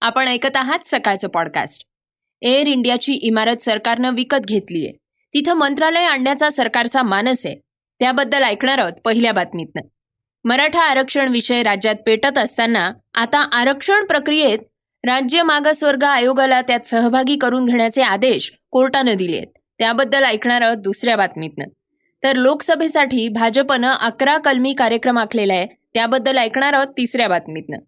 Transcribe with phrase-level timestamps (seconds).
[0.00, 1.84] आपण ऐकत आहात सकाळचं पॉडकास्ट
[2.42, 4.92] एअर इंडियाची इमारत सरकारनं विकत घेतलीये.
[5.34, 7.56] तिथं मंत्रालय आणण्याचा सरकारचा मानस आहे.
[8.00, 9.82] त्याबद्दल ऐकणार आहोत पहिल्या बातमीतनं.
[10.44, 14.58] मराठा आरक्षण विषय राज्यात पेटत असताना आता आरक्षण प्रक्रियेत
[15.04, 19.46] राज्य मागासवर्ग आयोगाला त्यात सहभागी करून घेण्याचे आदेश कोर्टानं दिलेत.
[19.78, 21.64] त्याबद्दल ऐकणार आहोत दुसऱ्या बातमीतनं.
[22.22, 25.66] तर लोकसभेसाठी भाजपनं अकरा कलमी कार्यक्रम आखलेला आहे.
[25.94, 27.78] त्याबद्दल ऐकणार आहोत तिसऱ्या बातमीतनं.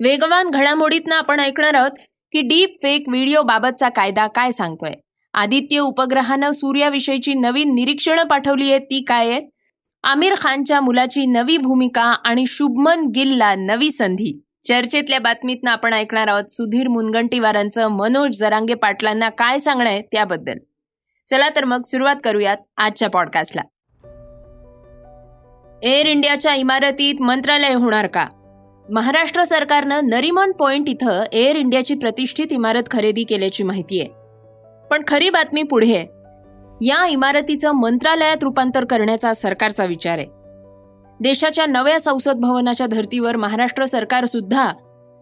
[0.00, 1.90] वेगवान घडामोडीतनं आपण ऐकणार आहोत
[2.32, 4.92] की डीप फेक व्हिडिओ बाबतचा कायदा काय सांगतोय.
[5.34, 9.42] आदित्य उपग्रहानं सूर्याविषयीची नवीन निरीक्षणं पाठवली आहेत ती काय आहेत?
[10.02, 14.42] आमिर खानच्या मुलाची नवी भूमिका आणि शुभमन गिलला नवी संधी.
[14.64, 20.58] चर्चेतल्या बातमीतनं आपण ऐकणार आहोत सुधीर मुनगंटीवारांचं मनोज जरांगे पाटलांना काय सांगणं आहे त्याबद्दल.
[21.30, 23.62] चला तर मग सुरुवात करूयात आजच्या पॉडकास्टला
[25.82, 28.26] एअर इंडियाच्या इमारतीत मंत्रालय होणार का?
[28.90, 34.08] महाराष्ट्र सरकारनं नरिमन पॉइंट इथं एअर इंडियाची प्रतिष्ठित इमारत खरेदी केल्याची माहिती आहे.
[34.90, 36.06] पण खरी बातमी पुढे आहे.
[36.86, 40.26] या इमारतीचं मंत्रालयात रूपांतर करण्याचा सरकारचा विचार आहे.
[41.20, 44.72] देशाच्या नव्या संसद भवनाच्या धर्तीवर महाराष्ट्र सरकार सुद्धा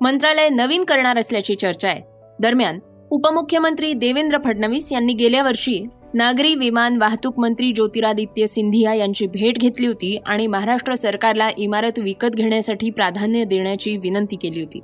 [0.01, 2.03] मंत्रालय नवीन करणार असल्याची चर्चा आहे.
[2.41, 2.79] दरम्यान
[3.11, 9.87] उपमुख्यमंत्री देवेंद्र फडणवीस यांनी गेल्या वर्षी नागरी विमान वाहतूक मंत्री ज्योतिरादित्य सिंधिया यांची भेट घेतली
[9.87, 14.81] होती आणि महाराष्ट्र सरकारला इमारत विकत घेण्यासाठी प्राधान्य देण्याची विनंती केली होती.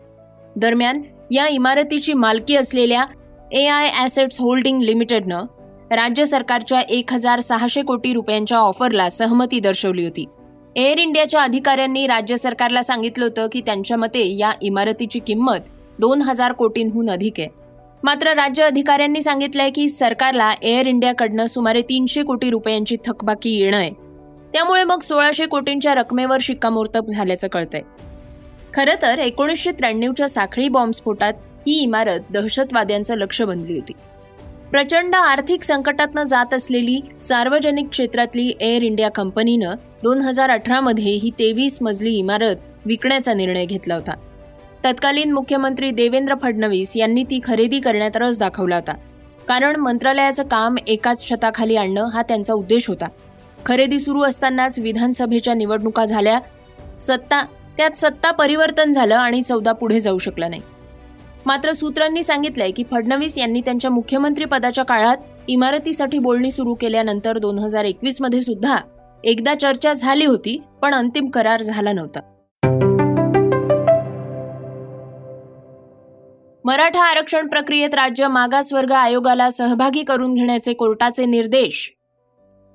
[0.56, 1.00] दरम्यान
[1.30, 3.04] या इमारतीची मालकी असलेल्या
[3.52, 5.44] ए आय ॲसेट्स होल्डिंग लिमिटेडनं
[5.90, 10.26] राज्य सरकारच्या एक हजार सहाशे कोटी रुपयांच्या ऑफरला सहमती दर्शवली होती.
[10.76, 16.52] एअर इंडियाच्या अधिकाऱ्यांनी राज्य सरकारला सांगितलं होतं की त्यांच्या मते या इमारतीची किंमत दोन हजार
[16.52, 17.48] कोटींहून अधिक आहे.
[18.04, 23.90] मात्र राज्य अधिकाऱ्यांनी सांगितलंय की सरकारला एअर इंडियाकडनं सुमारे तीनशे कोटी रुपयांची थकबाकी येणं आहे
[24.52, 27.80] त्यामुळे मग सोळाशे कोटींच्या रकमेवर शिक्कामोर्तब झाल्याचं कळतंय.
[28.74, 31.32] खरं तर एकोणीसशे त्र्याण्णवच्या साखळी बॉम्बस्फोटात
[31.66, 33.92] ही इमारत दहशतवाद्यांचं लक्ष बनली होती.
[34.70, 41.78] प्रचंड आर्थिक संकटातनं जात असलेली सार्वजनिक क्षेत्रातली एअर इंडिया कंपनीनं दोन हजार अठरामध्ये ही तेवीस
[41.82, 44.14] मजली इमारत विकण्याचा निर्णय घेतला होता.
[44.84, 48.92] तत्कालीन मुख्यमंत्री देवेंद्र फडणवीस यांनी ती खरेदी करण्यात रस दाखवला होता.
[49.48, 53.06] कारण मंत्रालयाचं काम एकाच छताखाली आणणं हा त्यांचा उद्देश होता.
[53.66, 56.38] खरेदी सुरू असतानाच विधानसभेच्या निवडणुका झाल्या
[57.00, 57.42] सत्ता
[57.76, 60.62] त्यात सत्ता परिवर्तन झालं आणि चौदा पुढे जाऊ शकला नाही.
[61.46, 65.16] मात्र सूत्रांनी सांगितलंय की फडणवीस यांनी त्यांच्या मुख्यमंत्री पदाच्या काळात
[65.48, 68.76] इमारतीसाठी बोलणी सुरू केल्यानंतर दोन हजार एकवीसमध्ये सुद्धा
[69.24, 72.20] एकदा चर्चा झाली होती पण अंतिम करार झाला नव्हता.
[76.64, 81.92] मराठा आरक्षण प्रक्रियेत राज्य मागासवर्ग आयोगाला सहभागी करून घेण्याचे कोर्टाचे निर्देश.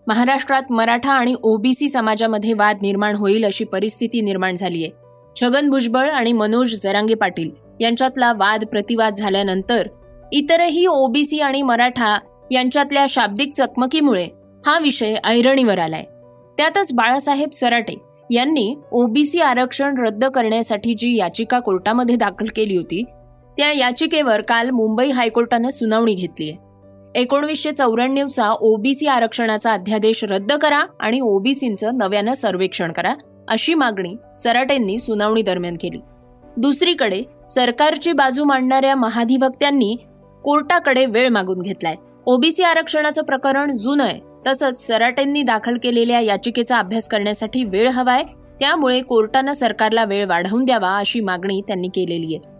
[0.07, 4.91] महाराष्ट्रात मराठा आणि ओबीसी समाजामध्ये वाद निर्माण होईल अशी परिस्थिती निर्माण झाली आहे
[5.35, 7.49] छगन भुजबळ आणि मनोज जरांगे पाटील
[7.79, 9.87] यांच्यातला वाद प्रतिवाद झाल्यानंतर
[10.31, 12.17] इतरही ओबीसी आणि मराठा
[12.51, 14.27] यांच्यातल्या शाब्दिक चकमकीमुळे
[14.65, 16.03] हा विषय ऐरणीवर आलाय.
[16.57, 17.95] त्यातच बाळासाहेब सराटे
[18.31, 23.03] यांनी ओबीसी आरक्षण रद्द करण्यासाठी जी याचिका कोर्टामध्ये दाखल केली होती
[23.57, 30.83] त्या याचिकेवर काल मुंबई हायकोर्टानं सुनावणी घेतली आहे एकोणवीसशे चौऱ्याण्णवचा ओबीसी आरक्षणाचा अध्यादेश रद्द करा
[30.99, 33.13] आणि ओबीसींचं नव्यानं सर्वेक्षण करा
[33.49, 35.99] अशी मागणी सराटेंनी सुनावणी दरम्यान केली.
[36.57, 39.95] दुसरीकडे सरकारची बाजू मांडणाऱ्या महाधिवक्त्यांनी
[40.43, 41.95] कोर्टाकडे वेळ मागून घेतलाय.
[42.25, 48.23] ओबीसी आरक्षणाचं प्रकरण जुनं आहे तसंच सराटेंनी दाखल केलेल्या याचिकेचा अभ्यास करण्यासाठी वेळ हवाय
[48.59, 52.56] त्यामुळे कोर्टानं सरकारला वेळ वाढवून द्यावा अशी मागणी त्यांनी केलेली आहे.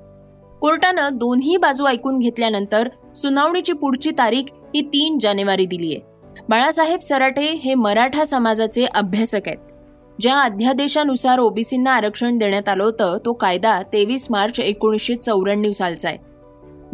[0.62, 4.44] कोर्टानं दोन्ही बाजू ऐकून घेतल्यानंतर सुनावणीची पुढची तारीख
[4.75, 9.57] ही तीन जानेवारी दिली आहे बाळासाहेब सराटे हे मराठा समाजाचे अभ्यासक आहेत.
[10.19, 16.18] ज्या अध्यादेशानुसार ओबीसींना आरक्षण देण्यात आलं होतं तो कायदा तेवीस मार्च एकोणीसशे चौऱ्याण्णव सालचा आहे.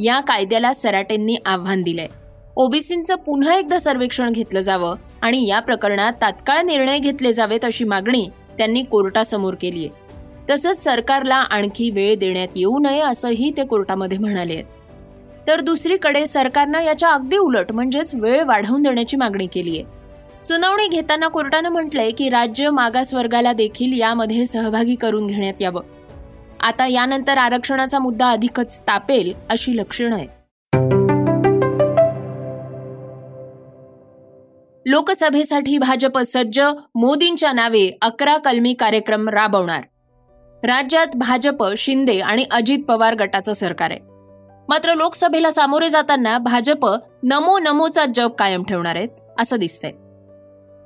[0.04, 2.08] या कायद्याला सराटेंनी आव्हान दिलंय.
[2.56, 8.28] ओबीसींचं पुन्हा एकदा सर्वेक्षण घेतलं जावं आणि या प्रकरणात तात्काळ निर्णय घेतले जावेत अशी मागणी
[8.58, 10.03] त्यांनी कोर्टासमोर केली आहे
[10.50, 14.54] तसंच सरकारला आणखी वेळ देण्यात येऊ नये असंही ते कोर्टामध्ये म्हणाले.
[14.54, 20.88] आहेत तर दुसरीकडे सरकारनं याच्या अगदी उलट म्हणजेच वेळ वाढवून देण्याची मागणी केली आहे सुनावणी
[20.88, 25.82] घेताना कोर्टानं म्हटलंय की राज्य मागासवर्गाला देखील यामध्ये सहभागी करून घेण्यात यावं.
[26.62, 30.28] आता यानंतर आरक्षणाचा मुद्दा अधिकच तापेल अशी लक्षणं आहे
[34.86, 36.60] लोकसभेसाठी भाजप सज्ज
[36.96, 39.82] मोदींच्या नावे अकरा कलमी कार्यक्रम राबवणार.
[40.66, 44.00] राज्यात भाजप शिंदे आणि अजित पवार गटाचं सरकार आहे.
[44.70, 46.86] मात्र लोकसभेला सामोरे जाताना भाजप
[47.24, 49.92] नमो नमोचा जप कायम ठेवणार आहेत असं दिसतंय.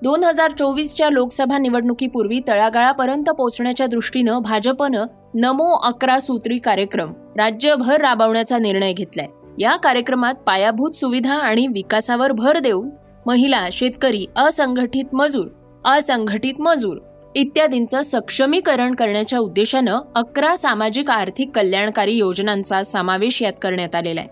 [0.04, 8.58] दोन हजार चोवीसच्या लोकसभा निवडणुकीपूर्वी तळागाळापर्यंत पोहोचण्याच्या दृष्टीनं भाजपनं नमो अकरा सूत्री कार्यक्रम राज्यभर राबवण्याचा
[8.58, 9.28] निर्णय घेतलाय.
[9.58, 12.90] या कार्यक्रमात पायाभूत सुविधा आणि विकासावर भर देऊन
[13.26, 15.48] महिला शेतकरी असंघटित मजूर
[15.86, 16.98] असंघटित मजूर
[17.36, 24.30] इत्यादींचं सक्षमीकरण करण्याच्या उद्देशानं अकरा सामाजिक आर्थिक कल्याणकारी योजनांचा समावेश यात करण्यात आलेला आहे.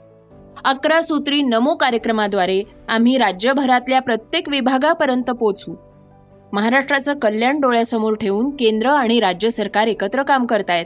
[0.66, 5.74] अकरा सूत्री नमो कार्यक्रमाद्वारे आम्ही राज्यभरातल्या प्रत्येक विभागापर्यंत पोचू
[6.54, 10.86] महाराष्ट्राचं कल्याण डोळ्यासमोर ठेवून केंद्र आणि राज्य सरकार एकत्र काम करतायत.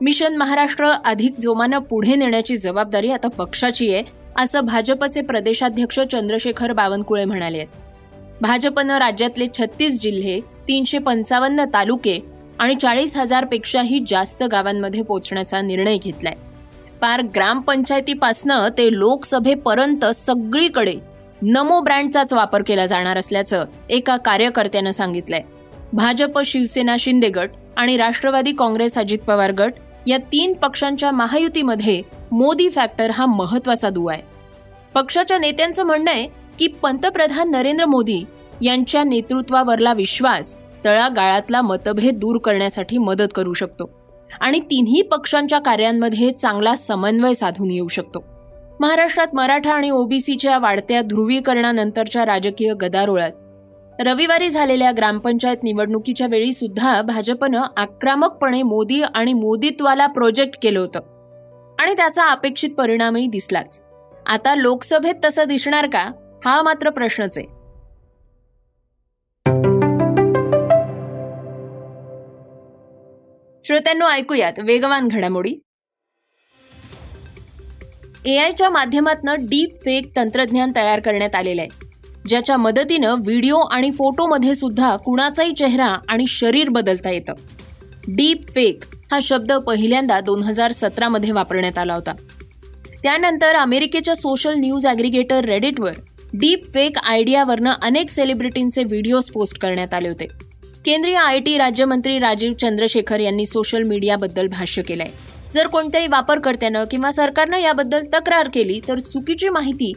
[0.00, 4.02] मिशन महाराष्ट्र अधिक जोमानं पुढे नेण्याची जबाबदारी आता पक्षाची आहे
[4.36, 12.18] असं भाजपचे प्रदेशाध्यक्ष चंद्रशेखर बावनकुळे म्हणाले आहेत भाजपनं राज्यातले छत्तीस जिल्हे तीनशे पंचावन्न तालुके
[12.58, 16.34] आणि चाळीस हजारपेक्षाही जास्त गावांमध्ये पोहोचण्याचा निर्णय घेतलाय.
[17.00, 20.94] पार ग्रामपंचायतीपासनं ते लोकसभेपर्यंत सगळीकडे
[21.42, 25.42] नमो ब्रँडचाच वापर केला जाणार असल्याचं एका कार्यकर्त्यानं सांगितलंय.
[25.92, 29.72] भाजप शिवसेना शिंदे गट आणि राष्ट्रवादी काँग्रेस अजित पवार गट
[30.06, 32.02] या तीन पक्षांच्या महायुतीमध्ये
[32.32, 34.22] मोदी फॅक्टर हा महत्त्वाचा दुवा आहे.
[34.94, 36.26] पक्षाच्या नेत्यांचं म्हणणं आहे
[36.58, 38.24] की पंतप्रधान नरेंद्र मोदी
[38.62, 43.90] यांच्या नेतृत्वावरला विश्वास तळागाळातला मतभेद दूर करण्यासाठी मदत करू शकतो.
[44.40, 48.24] आणि तिन्ही पक्षांच्या कार्यांमध्ये चांगला समन्वय साधून येऊ शकतो.
[48.80, 53.32] महाराष्ट्रात मराठा आणि ओबीसीच्या वाढत्या ध्रुवीकरणानंतरच्या राजकीय गदारोळात
[54.00, 61.00] रविवारी झालेल्या ग्रामपंचायत निवडणुकीच्या वेळी सुद्धा भाजपनं आक्रमकपणे मोदी आणि मोदीत्वाला प्रोजेक्ट केलं होतं.
[61.78, 63.82] आणि त्याचा अपेक्षित परिणामही दिसलाच.
[64.26, 66.10] आता लोकसभेत तसं दिसणार का?
[66.44, 67.55] हा मात्र प्रश्नच आहे.
[73.66, 75.54] श्रोत्यांनो ऐकूयात वेगवान घडामोडी.
[78.24, 81.86] एआयच्या माध्यमातून डीप फेक तंत्रज्ञान तयार करण्यात आलेलं आहे.
[82.28, 87.32] ज्याच्या मदतीनं व्हिडिओ आणि फोटोमध्ये सुद्धा कुणाचाही चेहरा आणि शरीर बदलता येतं.
[88.08, 92.14] डीप फेक हा शब्द पहिल्यांदा दोन हजार सतरामध्ये वापरण्यात आला होता.
[93.02, 95.92] त्यानंतर अमेरिकेच्या सोशल न्यूज ॲग्रिगेटर रेडिटवर
[96.32, 100.28] डीप फेक आयडियावरनं अनेक सेलिब्रिटींचे व्हिडिओज पोस्ट करण्यात आले होते.
[100.86, 105.08] केंद्रीय आय टी राज्यमंत्री राजीव चंद्रशेखर यांनी सोशल मीडियाबद्दल भाष्य केलंय.
[105.54, 109.92] जर कोणत्याही वापरकर्त्यानं किंवा सरकारनं याबद्दल तक्रार केली तर चुकीची माहिती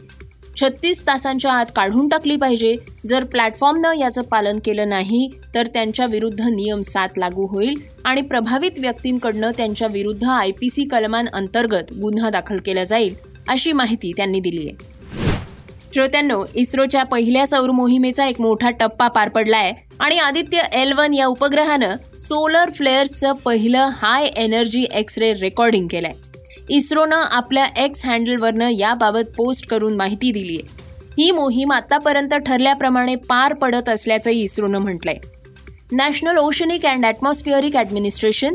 [0.60, 2.74] छत्तीस तासांच्या आत काढून टाकली पाहिजे.
[3.06, 8.78] जर प्लॅटफॉर्मनं याचं पालन केलं नाही तर त्यांच्या विरुद्ध नियम सात लागू होईल आणि प्रभावित
[8.78, 13.14] व्यक्तींकडनं त्यांच्या विरुद्ध आय पी सी कलमांअंतर्गत गुन्हा दाखल केला जाईल
[13.48, 14.99] अशी माहिती त्यांनी दिली आहे
[15.94, 21.14] श्रोत्यांनो इस्रोच्या पहिल्या सौर मोहिमेचा एक मोठा टप्पा पार पडला आहे आणि आदित्य एल वन
[21.14, 26.12] या उपग्रहानं सोलर फ्लेअर्सचं पहिलं high energy X ray recording केलंय.
[26.68, 30.78] इस्रोनं आपल्या एक्स हँडलवरनं याबाबत पोस्ट करून माहिती दिली आहे
[31.18, 35.16] ही मोहीम आतापर्यंत ठरल्याप्रमाणे पार पडत असल्याचंही इस्रोनं म्हटलंय.
[35.92, 38.54] National oceanic and atmospheric administration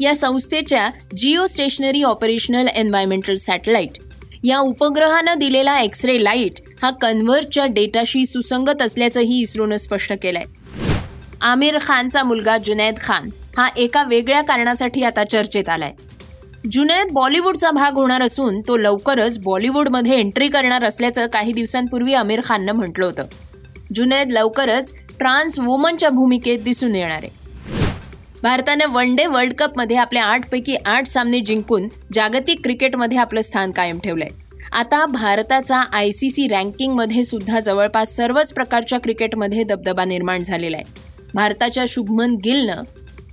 [0.00, 3.98] या संस्थेच्या Jio stationery operational environmental satellite
[4.44, 10.44] या उपग्रहानं दिलेला एक्स रे लाइट हा कन्व्हर्टच्या डेटाशी सुसंगत असल्याचंही इस्रोनं स्पष्ट केलंय.
[11.40, 15.92] आमिर खानचा मुलगा जुनैद खान हा एका वेगळ्या कारणासाठी आता चर्चेत आलाय.
[16.72, 22.72] जुनैद बॉलिवूडचा भाग होणार असून तो लवकरच बॉलिवूडमध्ये एंट्री करणार असल्याचं काही दिवसांपूर्वी आमिर खाननं
[22.72, 23.24] म्हटलं होतं.
[23.94, 27.41] जुनैद लवकरच ट्रान्स वुमनच्या भूमिकेत दिसून येणार आहे.
[28.42, 33.98] भारतानं वन डे वर्ल्ड कपमध्ये आपले आठपैकी आठ सामने जिंकून जागतिक क्रिकेटमध्ये आपलं स्थान कायम
[33.98, 34.28] ठेवलंय.
[34.72, 40.84] आता भारताचा आय सी सी रँकिंगमध्ये सुद्धा जवळपास सर्वच प्रकारच्या क्रिकेटमध्ये दबदबा निर्माण झालेला आहे.
[41.34, 42.82] भारताच्या शुभमन गिलनं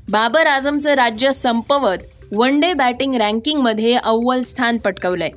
[0.10, 1.98] बाबर आझमचं राज्य संपवत
[2.32, 5.30] वन डे बॅटिंग रँकिंगमध्ये अव्वल स्थान पटकवलंय.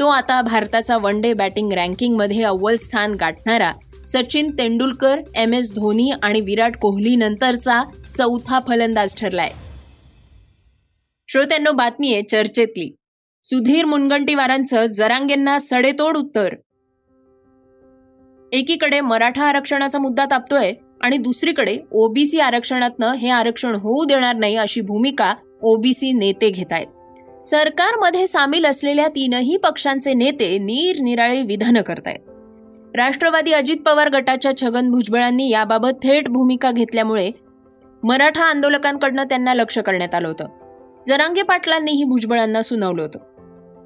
[0.00, 3.72] तो आता भारताचा वन डे बॅटिंग रँकिंगमध्ये अव्वल स्थान गाठणारा
[4.06, 7.82] सचिन तेंडुलकर एम एस धोनी आणि विराट कोहली नंतरचा
[8.18, 9.50] चौथा फलंदाज ठरलाय.
[11.28, 12.94] श्रोत्यांनो बातमी आहे चर्चेतली.
[13.44, 16.54] सुधीर मुनगंटीवारांचं जरांगेंना सडेतोड उत्तर.
[18.52, 24.80] एकीकडे मराठा आरक्षणाचा मुद्दा तापतोय आणि दुसरीकडे ओबीसी आरक्षणातनं हे आरक्षण होऊ देणार नाही अशी
[24.80, 32.33] भूमिका ओबीसी नेते घेत आहेत सरकारमध्ये सामील असलेल्या तीनही पक्षांचे नेते निरनिराळी विधानं करतायत.
[32.94, 37.30] राष्ट्रवादी अजित पवार गटाच्या छगन भुजबळांनी याबाबत थेट भूमिका घेतल्यामुळे
[38.02, 40.48] मराठा आंदोलकांकडनं त्यांना लक्ष करण्यात आलं होतं.
[41.06, 43.18] जरांगे पाटलांनीही भुजबळांना सुनावलं होतं.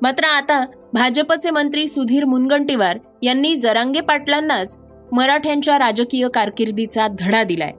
[0.03, 4.79] मात्र आता भाजपचे मंत्री सुधीर मुनगंटीवार यांनी जरांगे पाटलांनाच
[5.13, 7.73] मराठ्यांच्या राजकीय कारकिर्दीचा धडा दिलाय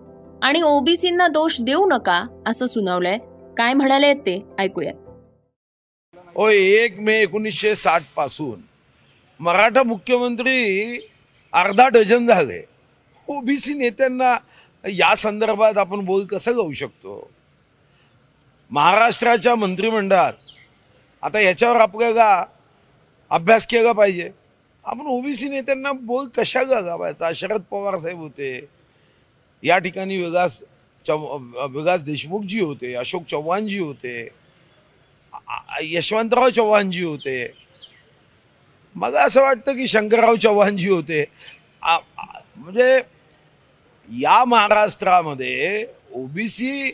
[0.43, 3.17] आणि ओबीसींना दोष देऊ नका असं सुनावलंय.
[3.57, 4.93] काय म्हणाले ते ऐकूयात.
[6.36, 8.59] ओ एक मे एकोणीसशे साठपासून
[9.39, 10.57] मराठा मुख्यमंत्री
[11.53, 12.62] अर्धा डझन झाले.
[13.27, 14.36] ओबीसी नेत्यांना
[14.84, 17.29] या संदर्भात आपण बोल कसं गाऊ शकतो?
[18.72, 20.34] महाराष्ट्राच्या मंत्रिमंडळात
[21.24, 22.46] आता याच्यावर आपल्याला
[23.32, 24.29] अभ्यास केला पाहिजे.
[24.86, 28.60] आपण ओबीसी नेत्यांना बोल कशा गावायचा शरद पवार साहेब होते.
[29.63, 30.63] या ठिकाणी विकास
[31.06, 31.38] चव
[31.72, 34.27] विकास देशमुखजी होते अशोक चव्हाणजी होते
[35.82, 37.51] यशवंतराव चव्हाणजी होते.
[38.96, 41.24] मला असं वाटतं की शंकरराव चव्हाणजी होते
[41.84, 43.01] म्हणजे
[44.10, 46.91] या महाराष्ट्रामध्ये ओबीसी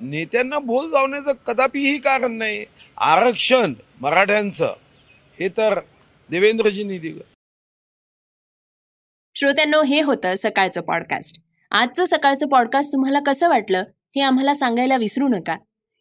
[0.00, 2.64] नेत्यांना बोल लावण्याचं कदापिही कारण नाही.
[2.96, 4.74] आरक्षण मराठ्यांचं
[5.38, 5.78] हे तर
[6.30, 7.22] देवेंद्रजींनी दिलं
[9.34, 11.40] श्रोत्यांनो हे होतं सकाळचं पॉडकास्ट
[11.72, 13.84] आजचं सकाळचं पॉडकास्ट तुम्हाला कसं वाटलं
[14.16, 15.56] हे आम्हाला सांगायला विसरू नका.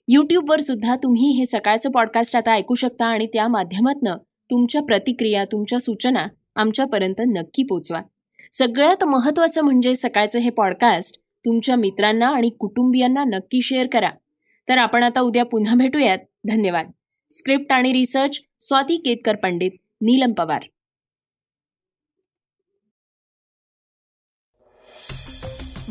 [0.07, 4.17] यूट्यूबवर सुद्धा तुम्ही हे सकाळचं पॉडकास्ट आता ऐकू शकता आणि त्या माध्यमातनं
[4.51, 8.01] तुमच्या प्रतिक्रिया तुमच्या सूचना आमच्यापर्यंत नक्की पोचवा.
[8.53, 14.09] सगळ्यात महत्त्वाचं म्हणजे सकाळचं हे पॉडकास्ट तुमच्या मित्रांना आणि कुटुंबियांना नक्की शेअर करा.
[14.69, 16.17] तर आपण आता उद्या पुन्हा भेटूयात.
[16.47, 16.91] धन्यवाद.
[17.31, 19.71] स्क्रिप्ट आणि रिसर्च स्वाती केतकर पंडित
[20.01, 20.61] नीलम पवार.